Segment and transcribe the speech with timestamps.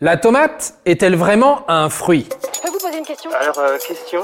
[0.00, 4.20] La tomate est-elle vraiment un fruit Je peux vous poser une question Alors, euh, question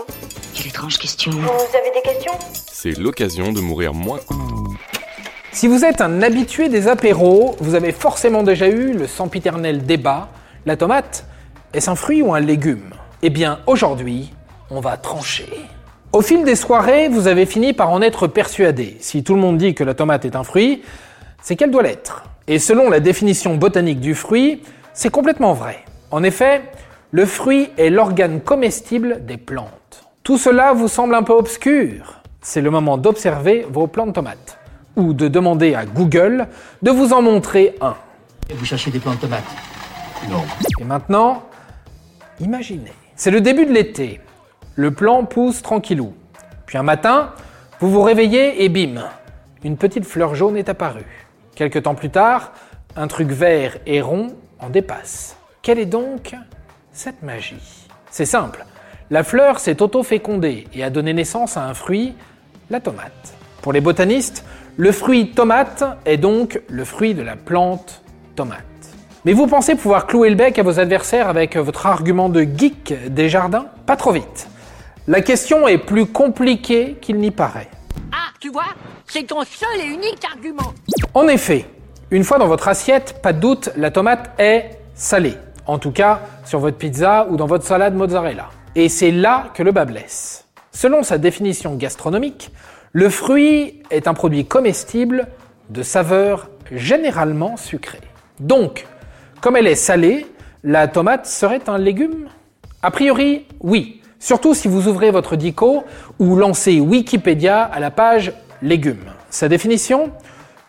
[0.54, 1.32] Quelle étrange question.
[1.32, 2.32] Vous avez des questions
[2.70, 4.20] C'est l'occasion de mourir moins.
[5.50, 10.28] Si vous êtes un habitué des apéros, vous avez forcément déjà eu le sempiternel débat
[10.64, 11.26] la tomate,
[11.72, 12.94] est-ce un fruit ou un légume?
[13.22, 14.32] Eh bien, aujourd'hui,
[14.70, 15.48] on va trancher.
[16.12, 18.96] Au fil des soirées, vous avez fini par en être persuadé.
[19.00, 20.84] Si tout le monde dit que la tomate est un fruit,
[21.42, 22.22] c'est qu'elle doit l'être.
[22.46, 24.62] Et selon la définition botanique du fruit,
[24.94, 25.84] c'est complètement vrai.
[26.10, 26.62] En effet,
[27.10, 30.04] le fruit est l'organe comestible des plantes.
[30.22, 32.22] Tout cela vous semble un peu obscur.
[32.40, 34.58] C'est le moment d'observer vos plants de tomates.
[34.96, 36.46] Ou de demander à Google
[36.82, 37.96] de vous en montrer un.
[38.54, 39.42] Vous cherchez des plants de tomates
[40.30, 40.42] Non.
[40.80, 41.42] Et maintenant,
[42.40, 42.92] imaginez.
[43.16, 44.20] C'est le début de l'été.
[44.76, 46.14] Le plant pousse tranquillou.
[46.66, 47.32] Puis un matin,
[47.80, 49.02] vous vous réveillez et bim,
[49.64, 51.26] une petite fleur jaune est apparue.
[51.56, 52.52] Quelque temps plus tard,
[52.96, 54.28] un truc vert et rond
[54.64, 55.36] en dépasse.
[55.62, 56.34] Quelle est donc
[56.92, 57.86] cette magie?
[58.10, 58.64] C'est simple.
[59.10, 62.14] La fleur s'est auto-fécondée et a donné naissance à un fruit,
[62.70, 63.34] la tomate.
[63.60, 64.44] Pour les botanistes,
[64.76, 68.02] le fruit tomate est donc le fruit de la plante
[68.34, 68.62] tomate.
[69.24, 73.12] Mais vous pensez pouvoir clouer le bec à vos adversaires avec votre argument de geek
[73.12, 73.66] des jardins?
[73.86, 74.48] Pas trop vite.
[75.06, 77.68] La question est plus compliquée qu'il n'y paraît.
[78.12, 78.64] Ah, tu vois,
[79.06, 80.72] c'est ton seul et unique argument.
[81.12, 81.66] En effet,
[82.14, 85.34] une fois dans votre assiette, pas de doute, la tomate est salée.
[85.66, 88.50] En tout cas, sur votre pizza ou dans votre salade mozzarella.
[88.76, 90.46] Et c'est là que le bas blesse.
[90.70, 92.52] Selon sa définition gastronomique,
[92.92, 95.26] le fruit est un produit comestible
[95.70, 98.00] de saveur généralement sucrée.
[98.38, 98.86] Donc,
[99.40, 100.24] comme elle est salée,
[100.62, 102.28] la tomate serait un légume?
[102.80, 104.00] A priori, oui.
[104.20, 105.82] Surtout si vous ouvrez votre dico
[106.20, 109.10] ou lancez Wikipédia à la page légumes.
[109.30, 110.12] Sa définition?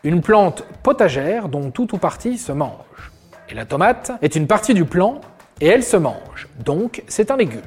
[0.06, 3.12] Une plante potagère dont tout ou partie se mange.
[3.50, 5.20] Et la tomate est une partie du plant
[5.60, 6.48] et elle se mange.
[6.64, 7.62] Donc c'est un légume.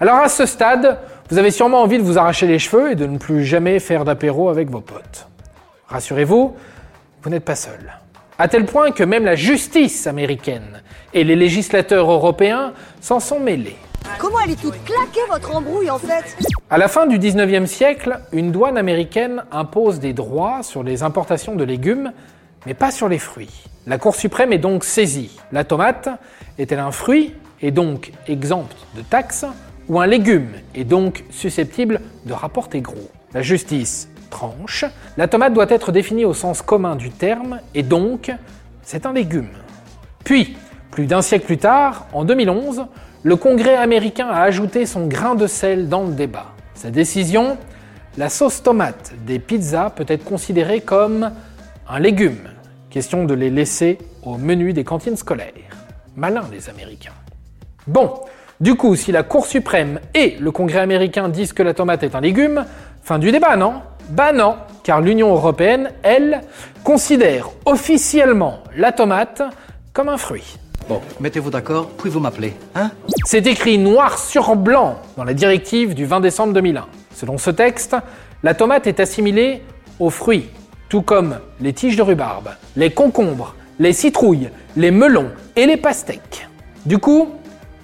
[0.00, 0.98] Alors à ce stade,
[1.30, 4.04] vous avez sûrement envie de vous arracher les cheveux et de ne plus jamais faire
[4.04, 5.28] d'apéro avec vos potes.
[5.86, 6.56] Rassurez-vous,
[7.22, 7.92] vous n'êtes pas seul.
[8.40, 13.76] À tel point que même la justice américaine et les législateurs européens s'en sont mêlés.
[14.42, 16.36] Elle est votre embrouille en fait
[16.68, 21.54] À la fin du 19e siècle, une douane américaine impose des droits sur les importations
[21.54, 22.12] de légumes,
[22.66, 23.64] mais pas sur les fruits.
[23.86, 25.38] La Cour suprême est donc saisie.
[25.52, 26.08] La tomate
[26.58, 29.46] est-elle un fruit et donc exempte de taxes
[29.88, 33.10] ou un légume et donc susceptible de rapporter gros?
[33.32, 34.84] La justice tranche.
[35.16, 38.32] La tomate doit être définie au sens commun du terme et donc
[38.82, 39.50] c'est un légume.
[40.24, 40.56] Puis,
[40.94, 42.86] plus d'un siècle plus tard, en 2011,
[43.24, 46.52] le Congrès américain a ajouté son grain de sel dans le débat.
[46.74, 47.58] Sa décision,
[48.16, 51.32] la sauce tomate des pizzas peut être considérée comme
[51.88, 52.48] un légume.
[52.90, 55.50] Question de les laisser au menu des cantines scolaires.
[56.14, 57.10] Malin les Américains.
[57.88, 58.20] Bon,
[58.60, 62.14] du coup, si la Cour suprême et le Congrès américain disent que la tomate est
[62.14, 62.66] un légume,
[63.02, 63.82] fin du débat, non?
[64.10, 64.54] Bah non,
[64.84, 66.42] car l'Union européenne, elle,
[66.84, 69.42] considère officiellement la tomate
[69.92, 70.58] comme un fruit.
[70.88, 72.90] Bon, mettez-vous d'accord, puis vous m'appelez, hein
[73.24, 76.86] C'est écrit noir sur blanc dans la directive du 20 décembre 2001.
[77.14, 77.96] Selon ce texte,
[78.42, 79.62] la tomate est assimilée
[79.98, 80.50] aux fruits,
[80.90, 86.48] tout comme les tiges de rhubarbe, les concombres, les citrouilles, les melons et les pastèques.
[86.84, 87.30] Du coup,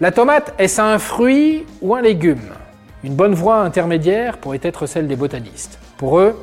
[0.02, 2.50] la tomate, est-ce un fruit ou un légume?
[3.02, 5.78] Une bonne voie intermédiaire pourrait être celle des botanistes.
[5.96, 6.36] Pour eux,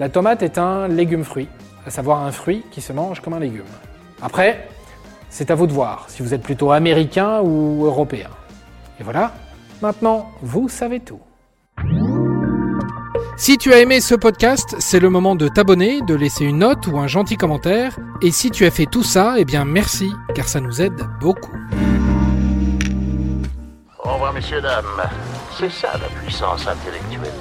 [0.00, 1.48] la tomate est un légume-fruit,
[1.86, 3.62] à savoir un fruit qui se mange comme un légume.
[4.20, 4.66] Après,
[5.32, 8.28] c'est à vous de voir si vous êtes plutôt américain ou européen.
[9.00, 9.32] Et voilà,
[9.80, 11.20] maintenant, vous savez tout.
[13.38, 16.86] Si tu as aimé ce podcast, c'est le moment de t'abonner, de laisser une note
[16.86, 17.98] ou un gentil commentaire.
[18.20, 21.56] Et si tu as fait tout ça, eh bien merci, car ça nous aide beaucoup.
[24.04, 24.84] Au revoir, messieurs, dames.
[25.58, 27.32] C'est ça la puissance intellectuelle.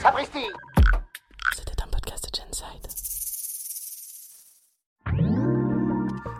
[0.00, 0.46] Sapristi